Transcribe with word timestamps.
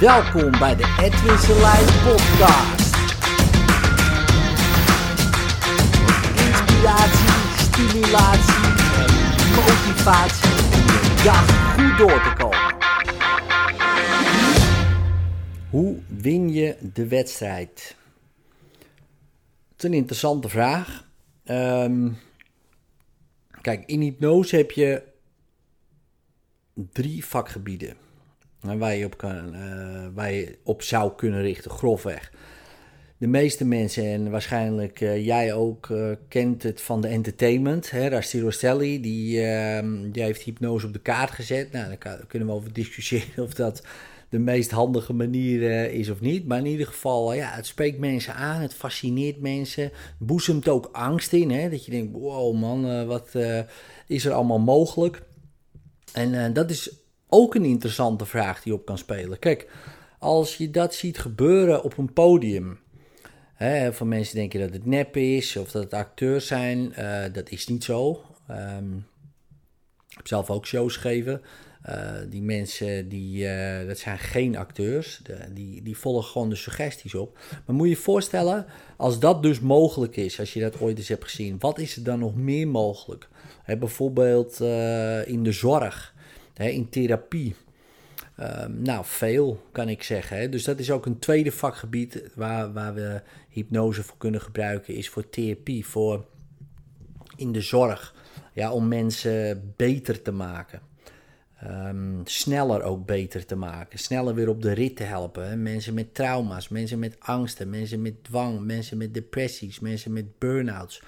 Welkom 0.00 0.50
bij 0.50 0.76
de 0.76 0.96
Edwin 1.00 1.38
Selijn 1.38 1.84
podcast. 1.84 2.96
Inspiratie, 6.36 7.28
stimulatie 7.56 8.64
en 8.96 9.10
motivatie 9.54 10.50
om 10.50 11.24
dag 11.24 11.74
goed 11.74 11.98
door 11.98 12.22
te 12.22 12.32
komen. 12.38 12.76
Hoe 15.70 15.98
win 16.06 16.52
je 16.52 16.76
de 16.92 17.08
wedstrijd? 17.08 17.96
Het 19.70 19.78
is 19.78 19.84
een 19.84 19.94
interessante 19.94 20.48
vraag. 20.48 21.08
Ehm, 21.44 22.08
kijk, 23.60 23.82
in 23.86 24.00
hypnose 24.00 24.56
heb 24.56 24.70
je 24.70 25.02
drie 26.74 27.24
vakgebieden 27.24 27.96
waar 28.60 28.94
je 28.94 29.04
op, 29.04 29.16
kan, 29.16 29.54
je 30.14 30.58
op 30.64 30.82
zou 30.82 31.12
kunnen 31.16 31.42
richten, 31.42 31.70
grofweg. 31.70 32.30
De 33.20 33.26
meeste 33.26 33.64
mensen, 33.64 34.04
en 34.04 34.30
waarschijnlijk 34.30 35.00
uh, 35.00 35.26
jij 35.26 35.52
ook, 35.52 35.88
uh, 35.88 36.10
kent 36.28 36.62
het 36.62 36.80
van 36.80 37.00
de 37.00 37.08
entertainment. 37.08 37.90
Hè? 37.90 38.08
Rasti 38.08 39.00
die, 39.00 39.42
ehm, 39.42 40.10
die 40.10 40.22
heeft 40.22 40.42
hypnose 40.42 40.86
op 40.86 40.92
de 40.92 40.98
kaart 40.98 41.30
gezet. 41.30 41.72
Nou, 41.72 41.96
daar 41.98 42.24
kunnen 42.26 42.48
we 42.48 42.54
over 42.54 42.72
discussiëren 42.72 43.44
of 43.46 43.54
dat 43.54 43.82
de 44.28 44.38
meest 44.38 44.70
handige 44.70 45.12
manier 45.12 45.90
is 45.92 46.08
of 46.08 46.20
niet. 46.20 46.46
Maar 46.46 46.58
in 46.58 46.66
ieder 46.66 46.86
geval, 46.86 47.34
ja, 47.34 47.50
het 47.50 47.66
spreekt 47.66 47.98
mensen 47.98 48.34
aan, 48.34 48.60
het 48.60 48.74
fascineert 48.74 49.40
mensen. 49.40 49.90
Boezemt 50.18 50.68
ook 50.68 50.88
angst 50.92 51.32
in, 51.32 51.50
hè? 51.50 51.70
dat 51.70 51.84
je 51.84 51.90
denkt, 51.90 52.12
wow 52.12 52.56
man, 52.56 53.06
wat 53.06 53.34
is 54.06 54.24
er 54.24 54.32
allemaal 54.32 54.60
mogelijk? 54.60 55.22
En 56.12 56.52
dat 56.52 56.70
is 56.70 56.99
ook 57.30 57.54
een 57.54 57.64
interessante 57.64 58.26
vraag 58.26 58.62
die 58.62 58.72
op 58.72 58.84
kan 58.84 58.98
spelen. 58.98 59.38
Kijk, 59.38 59.70
als 60.18 60.56
je 60.56 60.70
dat 60.70 60.94
ziet 60.94 61.18
gebeuren 61.18 61.82
op 61.82 61.98
een 61.98 62.12
podium. 62.12 62.78
Hè, 63.54 63.92
van 63.92 64.08
mensen 64.08 64.36
denken 64.36 64.60
dat 64.60 64.72
het 64.72 64.86
nep 64.86 65.16
is 65.16 65.56
of 65.56 65.70
dat 65.70 65.82
het 65.82 65.94
acteurs 65.94 66.46
zijn. 66.46 66.92
Uh, 66.98 67.22
dat 67.32 67.50
is 67.50 67.66
niet 67.66 67.84
zo. 67.84 68.22
Um, 68.50 69.06
ik 70.08 70.16
heb 70.16 70.26
zelf 70.26 70.50
ook 70.50 70.66
shows 70.66 70.96
gegeven. 70.96 71.42
Uh, 71.88 72.10
die 72.28 72.42
mensen, 72.42 73.08
die, 73.08 73.44
uh, 73.44 73.86
dat 73.86 73.98
zijn 73.98 74.18
geen 74.18 74.56
acteurs. 74.56 75.20
De, 75.22 75.38
die, 75.52 75.82
die 75.82 75.96
volgen 75.96 76.30
gewoon 76.30 76.48
de 76.48 76.54
suggesties 76.54 77.14
op. 77.14 77.38
Maar 77.66 77.76
moet 77.76 77.86
je 77.86 77.94
je 77.94 78.00
voorstellen, 78.00 78.66
als 78.96 79.18
dat 79.18 79.42
dus 79.42 79.60
mogelijk 79.60 80.16
is, 80.16 80.40
als 80.40 80.52
je 80.52 80.60
dat 80.60 80.80
ooit 80.80 80.98
eens 80.98 81.08
hebt 81.08 81.24
gezien, 81.24 81.56
wat 81.58 81.78
is 81.78 81.96
er 81.96 82.04
dan 82.04 82.18
nog 82.18 82.34
meer 82.34 82.68
mogelijk? 82.68 83.28
Bijvoorbeeld 83.78 84.60
in 85.26 85.42
de 85.42 85.52
zorg 85.52 86.14
hè, 86.60 86.68
in 86.68 86.88
therapie. 86.88 87.54
Um, 88.40 88.82
nou, 88.82 89.04
veel 89.04 89.62
kan 89.72 89.88
ik 89.88 90.02
zeggen. 90.02 90.36
Hè. 90.36 90.48
Dus 90.48 90.64
dat 90.64 90.78
is 90.78 90.90
ook 90.90 91.06
een 91.06 91.18
tweede 91.18 91.52
vakgebied 91.52 92.30
waar, 92.34 92.72
waar 92.72 92.94
we 92.94 93.22
hypnose 93.48 94.02
voor 94.02 94.16
kunnen 94.18 94.40
gebruiken, 94.40 94.94
is 94.94 95.08
voor 95.08 95.30
therapie, 95.30 95.86
voor 95.86 96.24
in 97.36 97.52
de 97.52 97.60
zorg. 97.60 98.14
Ja, 98.52 98.72
om 98.72 98.88
mensen 98.88 99.72
beter 99.76 100.22
te 100.22 100.32
maken. 100.32 100.80
Um, 101.64 102.20
sneller 102.24 102.82
ook 102.82 103.06
beter 103.06 103.46
te 103.46 103.56
maken. 103.56 103.98
Sneller 103.98 104.34
weer 104.34 104.48
op 104.48 104.62
de 104.62 104.72
rit 104.72 104.96
te 104.96 105.02
helpen. 105.02 105.48
Hè. 105.48 105.56
Mensen 105.56 105.94
met 105.94 106.14
trauma's, 106.14 106.68
mensen 106.68 106.98
met 106.98 107.16
angsten, 107.18 107.70
mensen 107.70 108.02
met 108.02 108.24
dwang, 108.24 108.60
mensen 108.60 108.98
met 108.98 109.14
depressies, 109.14 109.80
mensen 109.80 110.12
met 110.12 110.38
burn-outs. 110.38 111.02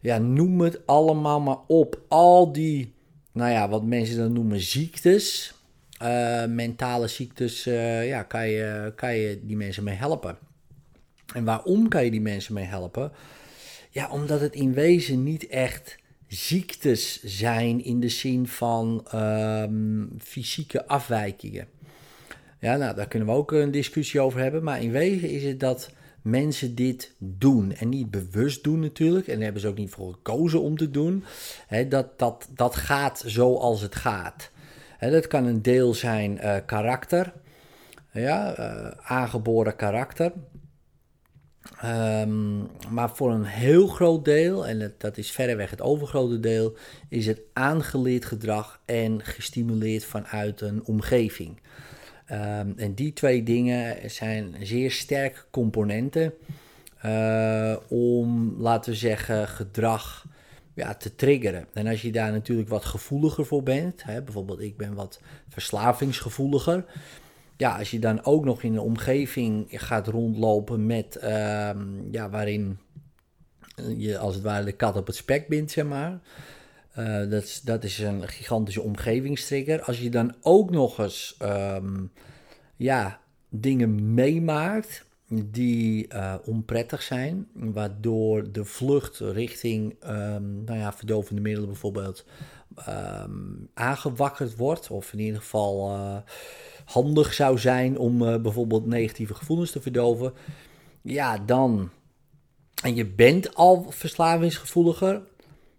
Ja, 0.00 0.18
noem 0.18 0.60
het 0.60 0.86
allemaal 0.86 1.40
maar 1.40 1.58
op. 1.66 2.00
Al 2.08 2.52
die 2.52 2.96
nou 3.32 3.50
ja, 3.50 3.68
wat 3.68 3.84
mensen 3.84 4.16
dan 4.16 4.32
noemen 4.32 4.60
ziektes, 4.60 5.54
uh, 6.02 6.44
mentale 6.44 7.08
ziektes, 7.08 7.66
uh, 7.66 8.08
ja, 8.08 8.22
kan 8.22 8.48
je, 8.48 8.92
kan 8.96 9.16
je 9.16 9.40
die 9.42 9.56
mensen 9.56 9.84
mee 9.84 9.94
helpen. 9.94 10.38
En 11.34 11.44
waarom 11.44 11.88
kan 11.88 12.04
je 12.04 12.10
die 12.10 12.20
mensen 12.20 12.54
mee 12.54 12.64
helpen? 12.64 13.12
Ja, 13.90 14.10
omdat 14.10 14.40
het 14.40 14.54
in 14.54 14.72
wezen 14.72 15.22
niet 15.22 15.46
echt 15.46 15.98
ziektes 16.28 17.22
zijn 17.22 17.84
in 17.84 18.00
de 18.00 18.08
zin 18.08 18.46
van 18.46 19.06
um, 19.14 20.10
fysieke 20.18 20.86
afwijkingen. 20.86 21.66
Ja, 22.60 22.76
nou, 22.76 22.94
daar 22.94 23.08
kunnen 23.08 23.28
we 23.28 23.34
ook 23.34 23.52
een 23.52 23.70
discussie 23.70 24.20
over 24.20 24.40
hebben. 24.40 24.62
Maar 24.62 24.82
in 24.82 24.90
wezen 24.90 25.30
is 25.30 25.44
het 25.44 25.60
dat 25.60 25.90
mensen 26.30 26.74
dit 26.74 27.14
doen. 27.18 27.72
En 27.72 27.88
niet 27.88 28.10
bewust 28.10 28.64
doen 28.64 28.80
natuurlijk. 28.80 29.26
En 29.26 29.34
daar 29.34 29.42
hebben 29.42 29.62
ze 29.62 29.68
ook 29.68 29.76
niet 29.76 29.90
voor 29.90 30.12
gekozen 30.12 30.60
om 30.60 30.76
te 30.76 30.90
doen. 30.90 31.24
dat, 31.88 32.18
dat, 32.18 32.48
dat 32.54 32.76
gaat 32.76 33.22
zoals 33.26 33.80
het 33.80 33.94
gaat. 33.94 34.50
dat 35.00 35.26
kan 35.26 35.44
een 35.44 35.62
deel 35.62 35.94
zijn 35.94 36.38
uh, 36.42 36.56
karakter. 36.66 37.32
Ja, 38.12 38.58
uh, 38.58 38.90
aangeboren 39.02 39.76
karakter. 39.76 40.32
Um, 41.84 42.68
maar 42.90 43.10
voor 43.10 43.32
een 43.32 43.44
heel 43.44 43.86
groot 43.86 44.24
deel, 44.24 44.66
en 44.66 44.94
dat 44.98 45.16
is 45.16 45.30
verreweg 45.30 45.70
het 45.70 45.80
overgrote 45.80 46.40
deel, 46.40 46.76
is 47.08 47.26
het 47.26 47.40
aangeleerd 47.52 48.24
gedrag 48.24 48.80
en 48.84 49.24
gestimuleerd 49.24 50.04
vanuit 50.04 50.60
een 50.60 50.84
omgeving. 50.84 51.60
Um, 52.32 52.74
en 52.76 52.94
die 52.94 53.12
twee 53.12 53.42
dingen 53.42 54.10
zijn 54.10 54.54
zeer 54.62 54.90
sterke 54.90 55.40
componenten 55.50 56.34
uh, 57.04 57.76
om, 57.88 58.54
laten 58.58 58.92
we 58.92 58.98
zeggen, 58.98 59.48
gedrag 59.48 60.26
ja, 60.74 60.94
te 60.94 61.14
triggeren. 61.14 61.66
En 61.72 61.86
als 61.86 62.02
je 62.02 62.12
daar 62.12 62.32
natuurlijk 62.32 62.68
wat 62.68 62.84
gevoeliger 62.84 63.46
voor 63.46 63.62
bent, 63.62 64.04
hè, 64.04 64.22
bijvoorbeeld 64.22 64.60
ik 64.60 64.76
ben 64.76 64.94
wat 64.94 65.20
verslavingsgevoeliger. 65.48 66.84
Ja, 67.56 67.78
als 67.78 67.90
je 67.90 67.98
dan 67.98 68.24
ook 68.24 68.44
nog 68.44 68.62
in 68.62 68.72
een 68.72 68.80
omgeving 68.80 69.66
gaat 69.68 70.06
rondlopen 70.06 70.86
met, 70.86 71.22
um, 71.22 72.08
ja, 72.10 72.30
waarin 72.30 72.78
je 73.96 74.18
als 74.18 74.34
het 74.34 74.44
ware 74.44 74.64
de 74.64 74.72
kat 74.72 74.96
op 74.96 75.06
het 75.06 75.16
spek 75.16 75.48
bindt, 75.48 75.70
zeg 75.70 75.84
maar. 75.84 76.20
Uh, 76.98 77.30
dat, 77.30 77.42
is, 77.42 77.60
dat 77.60 77.84
is 77.84 77.98
een 77.98 78.28
gigantische 78.28 78.82
omgevingstrigger. 78.82 79.82
Als 79.82 80.00
je 80.00 80.10
dan 80.10 80.34
ook 80.40 80.70
nog 80.70 80.98
eens 80.98 81.36
um, 81.42 82.12
ja, 82.76 83.20
dingen 83.48 84.14
meemaakt 84.14 85.04
die 85.28 86.06
uh, 86.14 86.34
onprettig 86.44 87.02
zijn, 87.02 87.48
waardoor 87.52 88.52
de 88.52 88.64
vlucht 88.64 89.18
richting 89.18 89.96
um, 90.04 90.64
nou 90.64 90.78
ja, 90.78 90.92
verdovende 90.92 91.40
middelen 91.40 91.68
bijvoorbeeld 91.68 92.24
um, 92.88 93.68
aangewakkerd 93.74 94.56
wordt, 94.56 94.90
of 94.90 95.12
in 95.12 95.18
ieder 95.18 95.40
geval 95.40 95.90
uh, 95.90 96.16
handig 96.84 97.34
zou 97.34 97.58
zijn 97.58 97.98
om 97.98 98.18
bijvoorbeeld 98.18 98.86
negatieve 98.86 99.34
gevoelens 99.34 99.70
te 99.70 99.80
verdoven, 99.80 100.32
ja, 101.02 101.38
dan. 101.38 101.90
En 102.82 102.94
je 102.94 103.06
bent 103.06 103.54
al 103.54 103.86
verslavingsgevoeliger, 103.90 105.22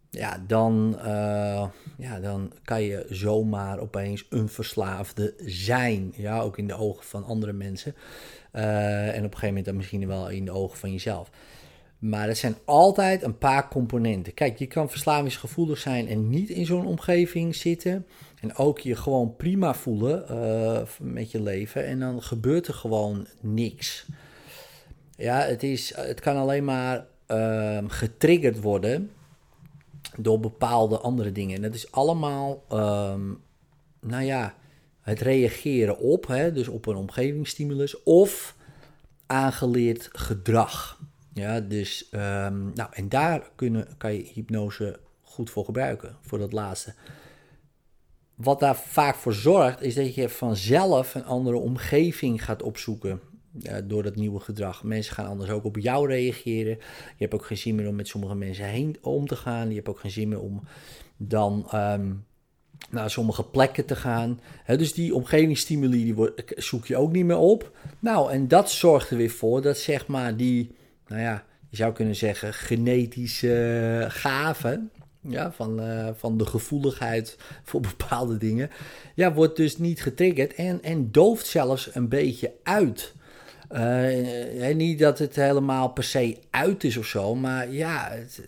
ja, 0.10 0.44
dan, 0.48 0.96
uh, 0.98 1.68
ja, 1.98 2.20
dan 2.22 2.52
kan 2.64 2.82
je 2.82 3.06
zomaar 3.10 3.80
opeens 3.80 4.26
een 4.30 4.50
verslaafde 4.50 5.34
zijn. 5.46 6.14
Ja, 6.16 6.40
ook 6.40 6.58
in 6.58 6.68
de 6.68 6.78
ogen 6.78 7.06
van 7.06 7.24
andere 7.24 7.54
mensen. 7.54 7.96
Uh, 8.54 9.08
en 9.08 9.18
op 9.18 9.24
een 9.24 9.24
gegeven 9.24 9.48
moment 9.48 9.66
dan 9.66 9.76
misschien 9.76 10.08
wel 10.08 10.30
in 10.30 10.46
de 10.46 10.52
ogen 10.52 10.78
van 10.78 10.92
jezelf. 10.92 11.30
Maar 12.00 12.28
het 12.28 12.38
zijn 12.38 12.56
altijd 12.66 13.24
een 13.24 13.38
paar 13.38 13.68
componenten. 13.68 14.34
Kijk, 14.34 14.58
je 14.60 14.68
kan 14.68 14.90
verslavingsgevoelig 14.90 15.78
zijn 15.78 16.08
en 16.08 16.30
niet 16.30 16.50
in 16.50 16.66
zo'n 16.66 16.86
omgeving 16.86 17.56
zitten. 17.56 18.06
En 18.42 18.56
ook 18.56 18.80
je 18.80 18.96
gewoon 18.96 19.36
prima 19.36 19.74
voelen 19.74 20.26
uh, 20.32 20.82
met 21.00 21.32
je 21.32 21.42
leven. 21.42 21.86
En 21.86 22.00
dan 22.00 22.22
gebeurt 22.22 22.68
er 22.68 22.74
gewoon 22.74 23.28
niks. 23.42 24.06
Ja, 25.16 25.40
het, 25.40 25.64
is, 25.64 25.96
het 25.96 26.20
kan 26.20 26.36
alleen 26.36 26.64
maar 26.64 27.06
uh, 27.28 27.78
getriggerd 27.88 28.62
worden 28.62 29.10
door 30.18 30.40
bepaalde 30.40 31.00
andere 31.00 31.32
dingen. 31.32 31.56
En 31.56 31.62
dat 31.62 31.74
is 31.74 31.92
allemaal, 31.92 32.64
um, 32.72 33.42
nou 34.02 34.24
ja, 34.24 34.56
het 35.02 35.20
reageren 35.20 35.98
op, 35.98 36.28
hè, 36.28 36.52
dus 36.52 36.68
op 36.68 36.86
een 36.86 36.96
omgevingsstimulus, 36.96 38.04
of 38.04 38.56
aangeleerd 39.26 40.10
gedrag. 40.12 41.00
Ja, 41.34 41.60
dus, 41.60 42.10
um, 42.12 42.72
nou, 42.74 42.90
en 42.92 43.10
daar 43.10 43.52
kunnen, 43.56 43.88
kan 43.98 44.14
je 44.14 44.32
hypnose 44.34 45.00
goed 45.22 45.50
voor 45.50 45.66
gebruiken, 45.66 46.18
voor 46.22 46.38
dat 46.38 46.54
laatste. 46.54 46.94
Wat 48.36 48.60
daar 48.60 48.78
vaak 48.78 49.16
voor 49.16 49.34
zorgt, 49.34 49.82
is 49.82 49.96
dat 49.96 50.16
je 50.16 50.30
vanzelf 50.30 51.16
een 51.16 51.26
andere 51.26 51.58
omgeving 51.58 52.44
gaat 52.44 52.64
opzoeken 52.64 53.22
door 53.84 54.04
dat 54.04 54.16
nieuwe 54.16 54.40
gedrag. 54.40 54.84
Mensen 54.84 55.14
gaan 55.14 55.28
anders 55.28 55.50
ook 55.50 55.64
op 55.64 55.78
jou 55.78 56.08
reageren. 56.08 56.78
Je 56.78 57.16
hebt 57.18 57.34
ook 57.34 57.46
geen 57.46 57.58
zin 57.58 57.76
meer 57.76 57.88
om 57.88 57.96
met 57.96 58.08
sommige 58.08 58.36
mensen 58.36 58.66
heen 58.66 58.98
om 59.02 59.28
te 59.28 59.36
gaan. 59.36 59.70
Je 59.70 59.76
hebt 59.76 59.90
ook 59.90 60.00
geen 60.00 60.12
zin 60.12 60.30
meer 60.30 60.42
om 60.42 60.64
dan 61.18 61.70
um, 61.74 62.26
naar 62.90 63.10
sommige 63.10 63.44
plekken 63.44 63.86
te 63.86 63.96
gaan. 63.96 64.40
dus 64.66 64.94
die 64.94 65.16
omgevingsstimuli 65.16 66.04
die 66.04 66.32
zoek 66.56 66.86
je 66.86 66.98
ook 66.98 67.12
niet 67.12 67.26
meer 67.26 67.38
op. 67.38 67.78
Nou, 68.00 68.32
en 68.32 68.48
dat 68.48 68.72
zorgt 68.72 69.10
er 69.10 69.18
weer 69.18 69.30
voor 69.30 69.62
dat 69.62 69.78
zeg 69.78 70.08
maar 70.08 70.38
die, 70.38 70.76
nou 71.08 71.22
ja, 71.22 71.46
je 71.70 71.76
zou 71.76 71.94
kunnen 71.94 72.16
zeggen 72.16 72.54
genetische 72.54 74.06
gaven, 74.10 74.92
ja, 75.22 75.52
van, 75.52 75.80
eh, 75.80 76.10
van 76.16 76.38
de 76.38 76.46
gevoeligheid 76.46 77.38
voor 77.64 77.82
bepaalde 77.82 78.38
dingen, 78.38 78.70
ja, 79.16 79.34
wordt 79.34 79.56
dus 79.56 79.78
niet 79.78 80.02
getriggerd 80.02 80.54
en, 80.54 80.84
en 80.84 81.12
dooft 81.12 81.48
zelfs 81.48 81.96
een 81.96 82.10
beetje 82.10 82.52
uit. 82.64 83.14
Uh, 83.72 84.76
niet 84.76 85.00
dat 85.00 85.20
het 85.20 85.36
helemaal 85.36 85.90
per 85.90 86.04
se 86.04 86.38
uit 86.50 86.84
is 86.84 86.98
of 86.98 87.06
zo, 87.06 87.36
maar 87.36 87.72
ja, 87.72 88.08
het, 88.12 88.42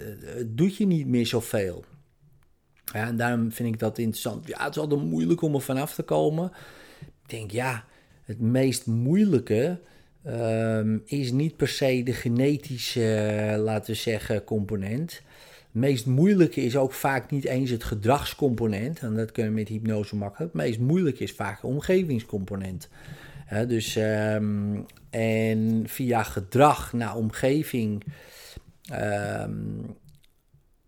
doet 0.47 0.77
je 0.77 0.87
niet 0.87 1.07
meer 1.07 1.27
zoveel. 1.27 1.83
Ja, 2.93 3.07
en 3.07 3.17
daarom 3.17 3.51
vind 3.51 3.73
ik 3.73 3.79
dat 3.79 3.97
interessant. 3.97 4.47
Ja, 4.47 4.63
het 4.63 4.75
is 4.75 4.81
altijd 4.81 5.01
moeilijk 5.01 5.41
om 5.41 5.55
er 5.55 5.61
vanaf 5.61 5.93
te 5.93 6.03
komen. 6.03 6.51
Ik 7.01 7.29
denk, 7.29 7.51
ja, 7.51 7.85
het 8.23 8.39
meest 8.39 8.85
moeilijke 8.85 9.79
Ehm, 10.23 10.97
is 11.05 11.31
niet 11.31 11.57
per 11.57 11.67
se 11.67 12.03
de 12.03 12.13
genetische, 12.13 13.55
laten 13.63 13.93
we 13.93 13.99
zeggen, 13.99 14.43
component. 14.43 15.11
Het 15.11 15.81
meest 15.81 16.05
moeilijke 16.05 16.61
is 16.61 16.77
ook 16.77 16.93
vaak 16.93 17.31
niet 17.31 17.45
eens 17.45 17.69
het 17.69 17.83
gedragscomponent. 17.83 18.99
En 18.99 19.15
dat 19.15 19.31
kunnen 19.31 19.53
we 19.53 19.59
met 19.59 19.67
hypnose 19.67 20.15
makkelijk. 20.15 20.53
Het 20.53 20.63
meest 20.63 20.79
moeilijke 20.79 21.23
is 21.23 21.31
vaak 21.31 21.61
de 21.61 21.67
omgevingscomponent. 21.67 22.89
Dus, 23.67 23.95
um, 23.95 24.85
en 25.09 25.83
via 25.85 26.23
gedrag 26.23 26.93
naar 26.93 27.15
omgeving. 27.15 28.03
Um, 28.93 29.95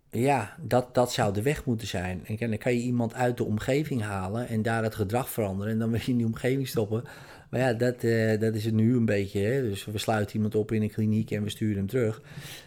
ja, 0.09 0.55
dat, 0.61 0.95
dat 0.95 1.13
zou 1.13 1.33
de 1.33 1.41
weg 1.41 1.65
moeten 1.65 1.87
zijn. 1.87 2.25
En 2.25 2.49
dan 2.49 2.57
kan 2.57 2.73
je 2.73 2.81
iemand 2.81 3.13
uit 3.13 3.37
de 3.37 3.43
omgeving 3.43 4.01
halen 4.01 4.47
en 4.47 4.61
daar 4.61 4.83
het 4.83 4.95
gedrag 4.95 5.29
veranderen. 5.29 5.73
En 5.73 5.79
dan 5.79 5.89
wil 5.89 5.99
je 5.99 6.11
in 6.11 6.17
die 6.17 6.25
omgeving 6.25 6.67
stoppen. 6.67 7.03
Maar 7.49 7.59
ja, 7.59 7.73
dat, 7.73 8.03
uh, 8.03 8.39
dat 8.39 8.55
is 8.55 8.65
het 8.65 8.73
nu 8.73 8.95
een 8.95 9.05
beetje. 9.05 9.39
Hè? 9.39 9.61
Dus 9.61 9.85
we 9.85 9.97
sluiten 9.97 10.35
iemand 10.35 10.55
op 10.55 10.71
in 10.71 10.81
een 10.81 10.91
kliniek 10.91 11.31
en 11.31 11.43
we 11.43 11.49
sturen 11.49 11.77
hem 11.77 11.87
terug. 11.87 12.21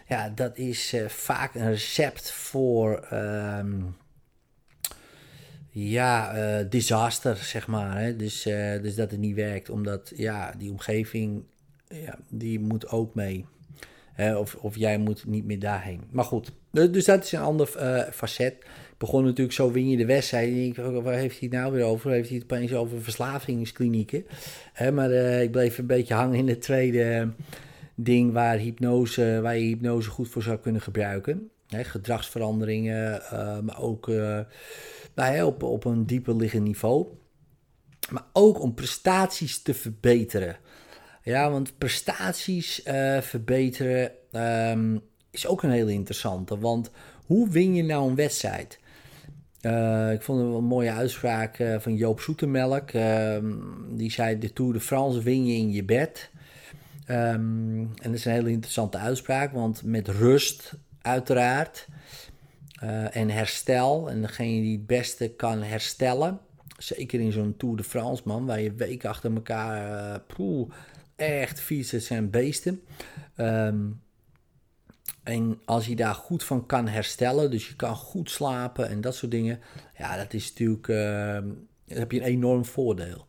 Ja, 0.07 0.29
dat 0.29 0.57
is 0.57 0.93
uh, 0.93 1.07
vaak 1.07 1.55
een 1.55 1.69
recept 1.69 2.31
voor. 2.31 3.07
Um, 3.13 3.95
ja, 5.79 6.37
uh, 6.37 6.65
disaster, 6.69 7.35
zeg 7.35 7.67
maar. 7.67 7.99
Hè? 7.99 8.15
Dus, 8.15 8.43
dus 8.81 8.95
dat 8.95 9.11
het 9.11 9.19
niet 9.19 9.35
werkt, 9.35 9.69
omdat 9.69 10.11
ja, 10.15 10.53
die 10.57 10.71
omgeving, 10.71 11.43
ja, 11.87 12.17
die 12.29 12.59
moet 12.59 12.89
ook 12.89 13.15
mee. 13.15 13.45
Of, 14.37 14.55
of 14.55 14.75
jij 14.75 14.97
moet 14.97 15.25
niet 15.25 15.45
meer 15.45 15.59
daarheen. 15.59 16.03
Maar 16.09 16.23
goed, 16.23 16.51
dus 16.71 17.05
dat 17.05 17.23
is 17.23 17.31
een 17.31 17.39
ander 17.39 17.67
facet 18.11 18.55
begon 18.97 19.23
natuurlijk 19.23 19.55
zo 19.55 19.71
win 19.71 19.89
je 19.89 19.97
de 19.97 20.05
wedstrijd. 20.05 20.49
En 20.49 20.63
ik 20.63 20.75
waar 20.75 21.13
heeft 21.13 21.39
hij 21.39 21.49
het 21.51 21.59
nou 21.59 21.73
weer 21.73 21.83
over? 21.83 22.11
Heeft 22.11 22.29
hij 22.29 22.37
het 22.37 22.51
opeens 22.51 22.73
over 22.73 23.01
verslavingsklinieken? 23.01 24.25
Maar 24.93 25.11
ik 25.41 25.51
bleef 25.51 25.77
een 25.77 25.85
beetje 25.85 26.13
hangen 26.13 26.37
in 26.37 26.47
het 26.47 26.61
tweede 26.61 27.31
ding 27.95 28.33
waar, 28.33 28.57
hypnose, 28.57 29.39
waar 29.41 29.57
je 29.57 29.65
hypnose 29.65 30.09
goed 30.09 30.29
voor 30.29 30.43
zou 30.43 30.57
kunnen 30.57 30.81
gebruiken. 30.81 31.49
Hè, 31.67 31.83
gedragsveranderingen, 31.83 33.21
maar 33.63 33.81
ook 33.81 34.11
nou, 35.17 35.41
op, 35.41 35.63
op 35.63 35.85
een 35.85 36.05
dieper 36.05 36.35
liggend 36.35 36.63
niveau. 36.63 37.07
Maar 38.09 38.25
ook 38.33 38.61
om 38.61 38.73
prestaties 38.73 39.61
te 39.61 39.73
verbeteren. 39.73 40.57
Ja, 41.23 41.51
want 41.51 41.77
prestaties 41.77 42.81
verbeteren 43.21 44.11
um, 44.31 45.01
is 45.31 45.47
ook 45.47 45.63
een 45.63 45.71
hele 45.71 45.91
interessante. 45.91 46.59
Want 46.59 46.91
hoe 47.25 47.49
win 47.49 47.75
je 47.75 47.83
nou 47.83 48.09
een 48.09 48.15
wedstrijd? 48.15 48.79
Uh, 49.61 50.11
ik 50.11 50.21
vond 50.21 50.39
een 50.39 50.63
mooie 50.63 50.91
uitspraak 50.91 51.59
uh, 51.59 51.79
van 51.79 51.95
Joop 51.95 52.19
Zoetemelk. 52.19 52.93
Uh, 52.93 53.37
die 53.89 54.11
zei: 54.11 54.37
De 54.37 54.53
Tour 54.53 54.73
de 54.73 54.79
France 54.79 55.23
win 55.23 55.45
je 55.45 55.53
in 55.53 55.71
je 55.71 55.83
bed. 55.83 56.29
Um, 57.09 57.79
en 57.79 57.97
dat 58.03 58.13
is 58.13 58.25
een 58.25 58.31
hele 58.31 58.49
interessante 58.49 58.97
uitspraak, 58.97 59.51
want 59.51 59.83
met 59.83 60.07
rust, 60.07 60.73
uiteraard, 61.01 61.87
eh, 62.79 63.15
en 63.15 63.29
herstel. 63.29 64.09
En 64.09 64.21
degene 64.21 64.61
die 64.61 64.77
het 64.77 64.87
beste 64.87 65.27
kan 65.27 65.61
herstellen, 65.61 66.39
zeker 66.77 67.19
in 67.19 67.31
zo'n 67.31 67.57
Tour 67.57 67.75
de 67.75 67.83
France, 67.83 68.21
man, 68.25 68.45
waar 68.45 68.61
je 68.61 68.73
weken 68.73 69.09
achter 69.09 69.33
elkaar 69.33 70.19
poeh, 70.19 70.69
echt 71.15 71.59
fietsen 71.59 72.01
zijn 72.01 72.29
beesten. 72.29 72.81
Um, 73.37 74.01
en 75.27 75.59
als 75.65 75.85
je 75.85 75.95
daar 75.95 76.15
goed 76.15 76.43
van 76.43 76.65
kan 76.65 76.87
herstellen, 76.87 77.51
dus 77.51 77.67
je 77.67 77.75
kan 77.75 77.95
goed 77.95 78.29
slapen 78.31 78.89
en 78.89 79.01
dat 79.01 79.15
soort 79.15 79.31
dingen, 79.31 79.59
ja, 79.97 80.17
dat 80.17 80.33
is 80.33 80.49
natuurlijk, 80.49 80.87
uh, 80.87 81.33
dan 81.85 81.97
heb 81.97 82.11
je 82.11 82.19
een 82.19 82.25
enorm 82.25 82.65
voordeel. 82.65 83.25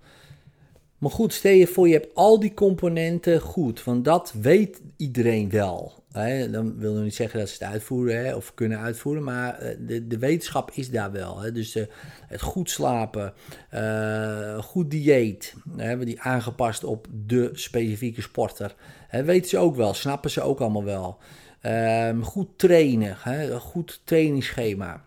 Maar 0.99 1.11
goed, 1.11 1.33
stel 1.33 1.53
je 1.53 1.67
voor, 1.67 1.89
je 1.89 1.95
hebt 1.95 2.15
al 2.15 2.41
die 2.41 2.55
componenten 2.55 3.41
goed, 3.41 3.85
want 3.85 4.05
dat 4.05 4.33
weet 4.33 4.83
iedereen 4.97 5.51
wel. 5.51 6.05
Dan 6.51 6.79
wil 6.79 6.97
ik 6.97 7.03
niet 7.03 7.15
zeggen 7.15 7.39
dat 7.39 7.49
ze 7.49 7.65
het 7.65 7.73
uitvoeren 7.73 8.25
hè, 8.25 8.35
of 8.35 8.55
kunnen 8.55 8.79
uitvoeren, 8.79 9.25
maar 9.25 9.59
eh, 9.59 9.77
de, 9.81 10.07
de 10.07 10.19
wetenschap 10.19 10.71
is 10.71 10.91
daar 10.91 11.13
wel. 11.13 11.41
Hè? 11.41 11.53
Dus 11.53 11.77
uh, 11.77 11.85
het 12.27 12.41
goed 12.41 12.71
slapen, 12.71 13.33
uh, 13.75 14.59
goed 14.59 14.91
dieet, 14.91 15.55
hebben 15.77 16.07
die 16.07 16.21
aangepast 16.21 16.85
op 16.85 17.07
de 17.27 17.51
specifieke 17.53 18.23
sporter. 18.23 18.75
Hè, 19.09 19.25
weten 19.25 19.49
ze 19.49 19.59
ook 19.59 19.77
wel, 19.77 19.95
snappen 19.95 20.31
ze 20.31 20.41
ook 20.41 20.61
allemaal 20.61 20.85
wel. 20.85 21.19
Um, 21.63 22.25
goed 22.25 22.59
trainen, 22.59 23.17
hè, 23.19 23.59
goed 23.59 24.01
trainingsschema. 24.05 25.05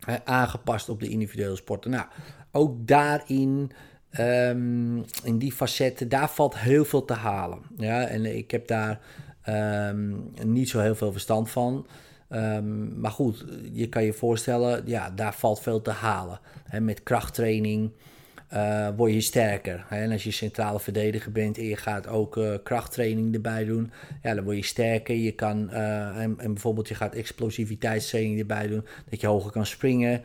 Hè, 0.00 0.24
aangepast 0.24 0.88
op 0.88 1.00
de 1.00 1.08
individuele 1.08 1.56
sporten. 1.56 1.90
Nou, 1.90 2.06
ook 2.52 2.86
daarin, 2.86 3.70
um, 4.18 5.04
in 5.24 5.38
die 5.38 5.52
facetten, 5.52 6.08
daar 6.08 6.30
valt 6.30 6.58
heel 6.58 6.84
veel 6.84 7.04
te 7.04 7.14
halen. 7.14 7.62
Ja, 7.76 8.06
en 8.06 8.36
ik 8.36 8.50
heb 8.50 8.66
daar 8.66 9.00
um, 9.48 10.30
niet 10.44 10.68
zo 10.68 10.80
heel 10.80 10.94
veel 10.94 11.12
verstand 11.12 11.50
van. 11.50 11.86
Um, 12.32 13.00
maar 13.00 13.10
goed, 13.10 13.44
je 13.72 13.88
kan 13.88 14.04
je 14.04 14.12
voorstellen, 14.12 14.82
ja, 14.86 15.10
daar 15.10 15.34
valt 15.34 15.60
veel 15.60 15.82
te 15.82 15.90
halen. 15.90 16.40
Hè, 16.64 16.80
met 16.80 17.02
krachttraining, 17.02 17.92
uh, 18.52 18.88
word 18.96 19.12
je 19.12 19.20
sterker. 19.20 19.86
En 19.88 20.12
als 20.12 20.24
je 20.24 20.30
centrale 20.30 20.80
verdediger 20.80 21.32
bent 21.32 21.58
en 21.58 21.64
je 21.64 21.76
gaat 21.76 22.06
ook 22.06 22.36
uh, 22.36 22.54
krachttraining 22.62 23.34
erbij 23.34 23.64
doen, 23.64 23.90
ja, 24.22 24.34
dan 24.34 24.44
word 24.44 24.56
je 24.56 24.64
sterker. 24.64 25.14
Je 25.14 25.32
kan, 25.32 25.68
uh, 25.72 26.22
en, 26.22 26.38
en, 26.38 26.52
bijvoorbeeld 26.52 26.88
je 26.88 26.94
gaat 26.94 27.14
explosiviteitstraining 27.14 28.38
erbij 28.38 28.66
doen, 28.66 28.86
dat 29.10 29.20
je 29.20 29.26
hoger 29.26 29.50
kan 29.50 29.66
springen. 29.66 30.22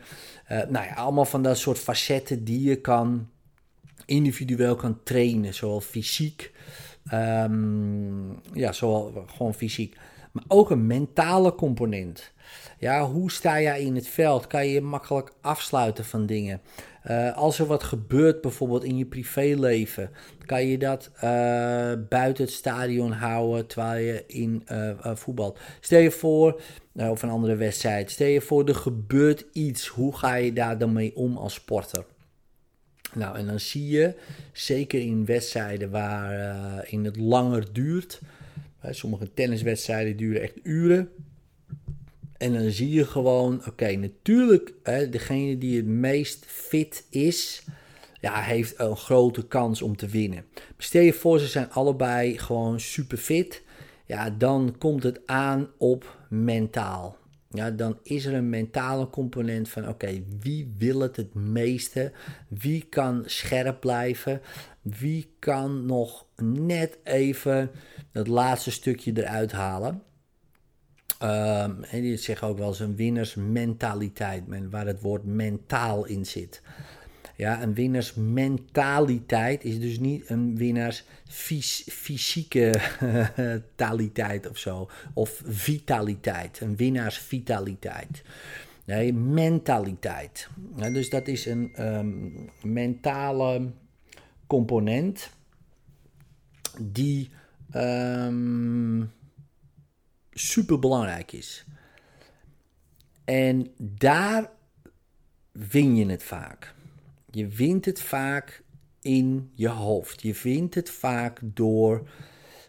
nou 0.48 0.86
ja, 0.86 0.94
allemaal 0.94 1.24
van 1.24 1.42
dat 1.42 1.58
soort 1.58 1.78
facetten 1.78 2.44
die 2.44 2.68
je 2.68 2.80
kan 2.80 3.28
individueel 4.06 4.74
kan 4.74 5.02
trainen, 5.02 5.54
zowel 5.54 5.80
fysiek, 5.80 6.52
um, 7.12 8.40
ja, 8.52 8.72
zowel 8.72 9.24
gewoon 9.36 9.54
fysiek, 9.54 9.96
maar 10.32 10.44
ook 10.48 10.70
een 10.70 10.86
mentale 10.86 11.54
component. 11.54 12.32
Ja, 12.78 13.04
hoe 13.04 13.30
sta 13.30 13.60
jij 13.60 13.82
in 13.82 13.94
het 13.94 14.08
veld? 14.08 14.46
Kan 14.46 14.66
je 14.66 14.72
je 14.72 14.80
makkelijk 14.80 15.32
afsluiten 15.40 16.04
van 16.04 16.26
dingen? 16.26 16.60
Uh, 17.10 17.36
als 17.36 17.58
er 17.58 17.66
wat 17.66 17.82
gebeurt, 17.82 18.40
bijvoorbeeld 18.40 18.84
in 18.84 18.96
je 18.96 19.04
privéleven, 19.04 20.10
kan 20.44 20.66
je 20.66 20.78
dat 20.78 21.10
uh, 21.14 21.20
buiten 22.08 22.44
het 22.44 22.52
stadion 22.52 23.12
houden 23.12 23.66
terwijl 23.66 24.04
je 24.04 24.24
in 24.26 24.66
uh, 24.72 24.90
voetbalt. 25.14 25.58
Stel 25.80 26.00
je 26.00 26.10
voor, 26.10 26.60
of 26.94 27.22
een 27.22 27.30
andere 27.30 27.56
wedstrijd, 27.56 28.10
stel 28.10 28.26
je 28.26 28.40
voor 28.40 28.68
er 28.68 28.74
gebeurt 28.74 29.44
iets, 29.52 29.86
hoe 29.86 30.16
ga 30.16 30.34
je 30.34 30.52
daar 30.52 30.78
dan 30.78 30.92
mee 30.92 31.16
om 31.16 31.36
als 31.36 31.54
sporter? 31.54 32.04
Nou, 33.14 33.38
en 33.38 33.46
dan 33.46 33.60
zie 33.60 33.88
je, 33.88 34.14
zeker 34.52 35.00
in 35.00 35.24
wedstrijden 35.24 35.90
waar 35.90 36.86
in 36.90 37.04
het 37.04 37.16
langer 37.16 37.72
duurt, 37.72 38.20
sommige 38.90 39.32
tenniswedstrijden 39.34 40.16
duren 40.16 40.42
echt 40.42 40.58
uren, 40.62 41.10
en 42.36 42.52
dan 42.52 42.70
zie 42.70 42.90
je 42.90 43.04
gewoon, 43.04 43.62
oké, 43.66 43.96
natuurlijk, 43.96 44.72
hè, 44.82 45.08
degene 45.08 45.58
die 45.58 45.76
het 45.76 45.86
meest 45.86 46.44
fit 46.46 47.06
is, 47.10 47.64
ja, 48.20 48.40
heeft 48.40 48.74
een 48.78 48.96
grote 48.96 49.46
kans 49.46 49.82
om 49.82 49.96
te 49.96 50.06
winnen. 50.06 50.44
Stel 50.78 51.02
je 51.02 51.12
voor, 51.12 51.38
ze 51.38 51.46
zijn 51.46 51.70
allebei 51.70 52.38
gewoon 52.38 52.80
super 52.80 53.18
fit. 53.18 53.62
Ja, 54.06 54.30
dan 54.30 54.74
komt 54.78 55.02
het 55.02 55.20
aan 55.26 55.68
op 55.78 56.18
mentaal. 56.28 57.16
Ja, 57.50 57.70
dan 57.70 57.98
is 58.02 58.24
er 58.24 58.34
een 58.34 58.48
mentale 58.48 59.10
component 59.10 59.68
van 59.68 59.88
oké, 59.88 60.22
wie 60.40 60.74
wil 60.78 61.00
het 61.00 61.16
het 61.16 61.34
meeste? 61.34 62.12
Wie 62.48 62.82
kan 62.82 63.22
scherp 63.26 63.80
blijven? 63.80 64.40
Wie 64.82 65.34
kan 65.38 65.86
nog 65.86 66.26
net 66.42 66.98
even 67.04 67.70
het 68.12 68.26
laatste 68.26 68.70
stukje 68.70 69.12
eruit 69.14 69.52
halen? 69.52 70.02
Um, 71.22 71.84
en 71.84 72.00
die 72.00 72.16
zeggen 72.16 72.48
ook 72.48 72.58
wel 72.58 72.68
eens 72.68 72.80
een 72.80 72.96
winnersmentaliteit, 72.96 74.44
waar 74.70 74.86
het 74.86 75.00
woord 75.00 75.24
mentaal 75.24 76.04
in 76.04 76.26
zit. 76.26 76.62
Ja, 77.36 77.62
een 77.62 77.74
winnersmentaliteit 77.74 79.64
is 79.64 79.80
dus 79.80 79.98
niet 79.98 80.30
een 80.30 80.56
winnaars 80.56 81.04
fysieke 81.88 82.80
taliteit 83.74 84.48
of 84.48 84.58
zo. 84.58 84.90
Of 85.14 85.42
vitaliteit, 85.44 86.60
een 86.60 86.76
winnaarsvitaliteit. 86.76 88.22
Nee, 88.84 89.12
mentaliteit. 89.12 90.48
Dus 90.92 91.10
dat 91.10 91.28
is 91.28 91.46
een 91.46 91.94
um, 91.96 92.50
mentale 92.62 93.70
component 94.46 95.30
die 96.80 97.30
um, 97.74 99.12
super 100.32 100.78
belangrijk 100.78 101.32
is. 101.32 101.64
En 103.24 103.70
daar 103.78 104.50
win 105.52 105.96
je 105.96 106.06
het 106.06 106.22
vaak. 106.22 106.74
Je 107.36 107.46
wint 107.46 107.84
het 107.84 108.00
vaak 108.00 108.62
in 109.00 109.50
je 109.54 109.68
hoofd. 109.68 110.22
Je 110.22 110.40
wint 110.42 110.74
het 110.74 110.90
vaak 110.90 111.40
door. 111.42 112.08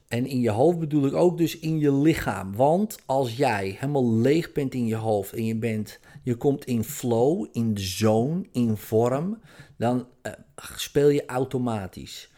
En 0.08 0.26
in 0.26 0.40
je 0.40 0.50
hoofd 0.50 0.80
bedoel 0.80 1.06
ik 1.06 1.14
ook 1.14 1.38
dus 1.38 1.60
in 1.60 1.80
je 1.80 1.94
lichaam. 1.94 2.56
Want 2.56 3.00
als 3.06 3.38
jij 3.38 3.76
helemaal 3.80 4.14
leeg 4.14 4.52
bent 4.52 4.74
in 4.74 4.86
je 4.86 4.96
hoofd 4.96 5.34
en 5.34 5.46
je, 5.46 5.56
bent, 5.56 6.00
je 6.24 6.36
komt 6.36 6.66
in 6.66 6.84
flow, 6.84 7.48
in 7.52 7.74
de 7.74 7.82
zone, 7.82 8.46
in 8.52 8.78
vorm, 8.78 9.42
dan 9.78 10.08
uh, 10.24 10.34
speel 10.76 11.10
je 11.10 11.26
automatisch. 11.26 12.32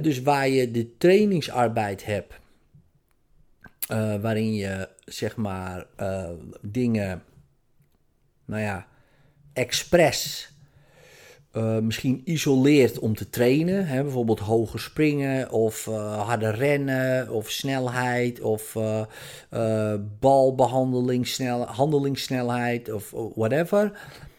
dus 0.00 0.22
waar 0.22 0.48
je 0.48 0.70
de 0.70 0.96
trainingsarbeid 0.96 2.04
hebt, 2.04 2.34
uh, 3.90 4.20
waarin 4.20 4.54
je 4.54 4.88
zeg 5.04 5.36
maar 5.36 5.86
uh, 6.00 6.30
dingen, 6.60 7.22
nou 8.44 8.62
ja, 8.62 8.86
expres 9.52 10.51
uh, 11.52 11.78
misschien 11.78 12.20
isoleert 12.24 12.98
om 12.98 13.14
te 13.14 13.30
trainen. 13.30 13.86
Hè, 13.86 14.02
bijvoorbeeld 14.02 14.40
hoger 14.40 14.80
springen 14.80 15.50
of 15.50 15.86
uh, 15.86 16.22
harder 16.22 16.54
rennen 16.54 17.30
of 17.30 17.50
snelheid 17.50 18.40
of 18.40 18.74
uh, 18.74 19.94
snel, 21.22 21.66
handelingssnelheid 21.66 22.92
of 22.92 23.14
whatever. 23.34 23.92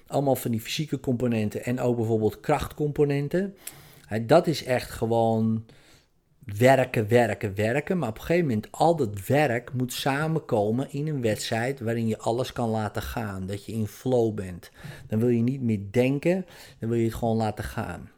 Allemaal 0.07 0.35
van 0.35 0.51
die 0.51 0.61
fysieke 0.61 0.99
componenten 0.99 1.63
en 1.63 1.79
ook 1.79 1.95
bijvoorbeeld 1.95 2.39
krachtcomponenten. 2.39 3.55
dat 4.25 4.47
is 4.47 4.63
echt 4.63 4.89
gewoon 4.89 5.65
werken, 6.45 7.07
werken, 7.07 7.55
werken. 7.55 7.97
Maar 7.97 8.09
op 8.09 8.15
een 8.15 8.21
gegeven 8.21 8.47
moment, 8.47 8.67
al 8.71 8.95
dat 8.95 9.25
werk 9.27 9.73
moet 9.73 9.93
samenkomen 9.93 10.91
in 10.91 11.07
een 11.07 11.21
wedstrijd 11.21 11.79
waarin 11.79 12.07
je 12.07 12.17
alles 12.17 12.53
kan 12.53 12.69
laten 12.69 13.01
gaan. 13.01 13.45
Dat 13.45 13.65
je 13.65 13.71
in 13.71 13.87
flow 13.87 14.33
bent. 14.33 14.71
Dan 15.07 15.19
wil 15.19 15.29
je 15.29 15.41
niet 15.41 15.61
meer 15.61 15.81
denken, 15.91 16.45
dan 16.79 16.89
wil 16.89 16.97
je 16.97 17.05
het 17.05 17.13
gewoon 17.13 17.37
laten 17.37 17.63
gaan. 17.63 18.09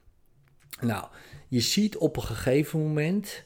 Nou, 0.82 1.06
je 1.48 1.60
ziet 1.60 1.98
op 1.98 2.16
een 2.16 2.24
gegeven 2.24 2.80
moment. 2.80 3.44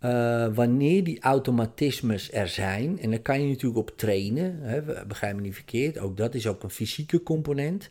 Uh, 0.00 0.54
wanneer 0.54 1.04
die 1.04 1.20
automatismes 1.20 2.32
er 2.32 2.48
zijn, 2.48 3.00
en 3.00 3.10
daar 3.10 3.18
kan 3.18 3.42
je 3.42 3.48
natuurlijk 3.48 3.80
op 3.80 3.96
trainen, 3.96 4.58
hè, 4.60 5.04
begrijp 5.06 5.34
me 5.34 5.40
niet 5.40 5.54
verkeerd, 5.54 5.98
ook 5.98 6.16
dat 6.16 6.34
is 6.34 6.46
ook 6.46 6.62
een 6.62 6.70
fysieke 6.70 7.22
component, 7.22 7.90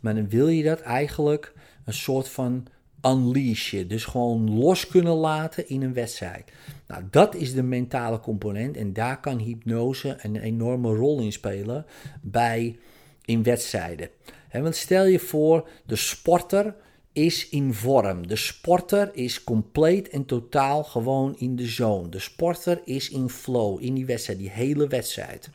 maar 0.00 0.14
dan 0.14 0.28
wil 0.28 0.48
je 0.48 0.62
dat 0.62 0.80
eigenlijk 0.80 1.52
een 1.84 1.92
soort 1.92 2.28
van 2.28 2.66
unleashen. 3.06 3.88
Dus 3.88 4.04
gewoon 4.04 4.58
los 4.58 4.86
kunnen 4.86 5.14
laten 5.14 5.68
in 5.68 5.82
een 5.82 5.92
wedstrijd. 5.92 6.52
Nou, 6.86 7.02
dat 7.10 7.34
is 7.34 7.54
de 7.54 7.62
mentale 7.62 8.20
component. 8.20 8.76
En 8.76 8.92
daar 8.92 9.20
kan 9.20 9.38
hypnose 9.38 10.18
een 10.22 10.36
enorme 10.36 10.94
rol 10.94 11.20
in 11.20 11.32
spelen 11.32 11.86
bij 12.22 12.78
in 13.24 13.42
wedstrijden. 13.42 14.08
want 14.52 14.76
stel 14.76 15.04
je 15.04 15.18
voor, 15.18 15.68
de 15.86 15.96
sporter 15.96 16.74
is 17.12 17.48
in 17.48 17.74
vorm. 17.74 18.26
De 18.26 18.36
sporter 18.36 19.10
is 19.14 19.44
compleet 19.44 20.08
en 20.08 20.24
totaal 20.24 20.84
gewoon 20.84 21.34
in 21.38 21.56
de 21.56 21.66
zone. 21.66 22.08
De 22.08 22.18
sporter 22.18 22.80
is 22.84 23.10
in 23.10 23.28
flow 23.28 23.82
in 23.82 23.94
die 23.94 24.06
wedstrijd, 24.06 24.38
die 24.38 24.50
hele 24.50 24.86
wedstrijd. 24.86 25.50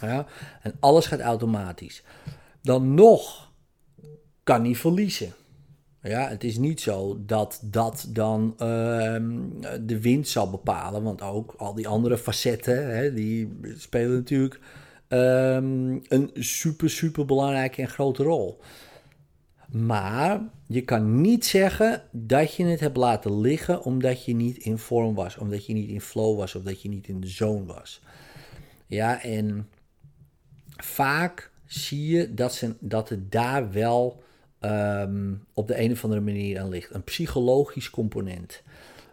Ja, 0.00 0.26
en 0.62 0.76
alles 0.80 1.06
gaat 1.06 1.20
automatisch. 1.20 2.02
Dan 2.62 2.94
nog 2.94 3.50
kan 4.42 4.64
hij 4.64 4.74
verliezen. 4.74 5.32
Ja, 6.02 6.28
het 6.28 6.44
is 6.44 6.58
niet 6.58 6.80
zo 6.80 7.18
dat 7.26 7.60
dat 7.64 8.06
dan 8.08 8.54
ehm, 8.58 9.38
de 9.80 10.00
wind 10.00 10.28
zal 10.28 10.50
bepalen, 10.50 11.02
want 11.02 11.22
ook 11.22 11.54
al 11.56 11.74
die 11.74 11.88
andere 11.88 12.18
facetten, 12.18 12.96
hè, 12.96 13.14
die 13.14 13.58
spelen 13.76 14.12
natuurlijk 14.16 14.60
ehm, 15.08 15.98
een 16.08 16.30
super, 16.34 16.90
super 16.90 17.24
belangrijke 17.24 17.82
en 17.82 17.88
grote 17.88 18.22
rol. 18.22 18.60
Maar 19.68 20.40
je 20.66 20.80
kan 20.80 21.20
niet 21.20 21.46
zeggen 21.46 22.02
dat 22.10 22.54
je 22.54 22.64
het 22.64 22.80
hebt 22.80 22.96
laten 22.96 23.40
liggen 23.40 23.82
omdat 23.82 24.24
je 24.24 24.34
niet 24.34 24.56
in 24.56 24.78
vorm 24.78 25.14
was, 25.14 25.36
omdat 25.36 25.66
je 25.66 25.72
niet 25.72 25.88
in 25.88 26.00
flow 26.00 26.36
was 26.36 26.54
of 26.54 26.62
dat 26.62 26.82
je 26.82 26.88
niet 26.88 27.08
in 27.08 27.20
de 27.20 27.26
zone 27.28 27.64
was. 27.64 28.02
Ja, 28.86 29.22
en 29.22 29.68
vaak 30.76 31.50
zie 31.66 32.06
je 32.06 32.34
dat, 32.34 32.54
ze, 32.54 32.74
dat 32.80 33.08
het 33.08 33.32
daar 33.32 33.72
wel 33.72 34.22
Ehm, 34.58 35.34
op 35.54 35.66
de 35.68 35.80
een 35.80 35.92
of 35.92 36.04
andere 36.04 36.22
manier 36.22 36.60
aan 36.60 36.68
ligt. 36.68 36.94
Een 36.94 37.04
psychologisch 37.04 37.90
component. 37.90 38.62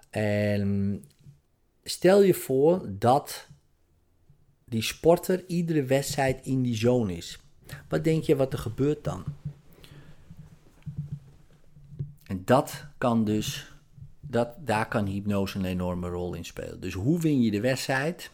En 0.10 1.04
stel 1.84 2.22
je 2.22 2.34
voor 2.34 2.86
dat 2.90 3.48
die 4.66 4.82
sporter 4.82 5.44
iedere 5.48 5.84
wedstrijd 5.84 6.46
in 6.46 6.62
die 6.62 6.76
zone 6.76 7.16
is. 7.16 7.40
Wat 7.88 8.04
denk 8.04 8.24
je 8.24 8.36
wat 8.36 8.54
er 8.54 8.60
gebeurt 8.60 9.04
dan? 9.04 9.24
En 12.24 12.42
dat 12.46 12.86
kan 12.98 13.26
dus, 13.26 13.72
dat, 14.20 14.68
daar 14.68 14.88
kan 14.88 15.06
hypnose 15.06 15.58
een 15.58 15.66
enorme 15.66 16.08
rol 16.08 16.34
in 16.34 16.46
spelen. 16.46 16.80
Dus 16.80 16.94
hoe 16.94 17.20
win 17.20 17.42
je 17.42 17.52
de 17.52 17.62
wedstrijd? 17.62 18.32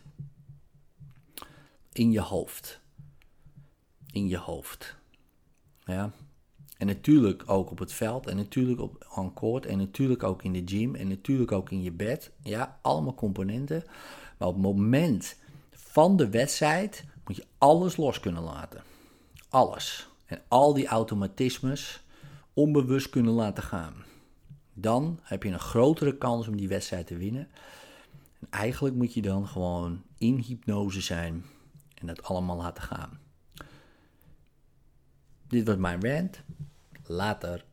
In 1.92 2.12
je 2.12 2.22
hoofd. 2.22 2.80
In 4.12 4.28
je 4.28 4.38
hoofd. 4.38 4.96
Ja. 5.86 6.12
En 6.82 6.88
natuurlijk 6.88 7.44
ook 7.46 7.72
op 7.72 7.80
het 7.80 7.94
veld 7.94 8.28
en 8.28 8.36
natuurlijk 8.36 8.82
op 8.82 9.06
on 9.16 9.62
en 9.62 9.78
natuurlijk 9.78 10.24
ook 10.24 10.44
in 10.44 10.54
de 10.54 10.62
gym 10.66 10.96
en 10.96 11.08
natuurlijk 11.08 11.52
ook 11.52 11.70
in 11.70 11.82
je 11.82 11.92
bed. 11.92 12.32
Ja, 12.44 12.80
allemaal 12.82 13.14
componenten. 13.14 13.84
Maar 14.38 14.48
op 14.48 14.54
het 14.54 14.64
moment 14.64 15.36
van 15.72 16.18
de 16.18 16.30
wedstrijd 16.30 17.06
moet 17.26 17.36
je 17.36 17.46
alles 17.58 17.98
los 17.98 18.20
kunnen 18.20 18.44
laten. 18.44 18.84
Alles. 19.50 20.10
En 20.26 20.42
al 20.48 20.74
die 20.74 20.88
automatismes 20.88 22.04
onbewust 22.54 23.10
kunnen 23.10 23.34
laten 23.34 23.64
gaan. 23.64 23.94
Dan 24.74 25.20
heb 25.22 25.44
je 25.44 25.50
een 25.50 25.60
grotere 25.60 26.18
kans 26.18 26.48
om 26.48 26.58
die 26.58 26.68
wedstrijd 26.68 27.08
te 27.08 27.18
winnen. 27.18 27.48
En 28.40 28.48
eigenlijk 28.50 28.96
moet 28.96 29.14
je 29.14 29.22
dan 29.22 29.48
gewoon 29.48 30.04
in 30.18 30.38
hypnose 30.38 31.02
zijn 31.02 31.46
en 31.96 32.08
dat 32.08 32.24
allemaal 32.24 32.58
laten 32.58 32.84
gaan. 32.84 33.20
Dit 35.48 35.68
was 35.68 35.78
mijn 35.78 36.06
rant. 36.06 36.42
Later. 37.12 37.71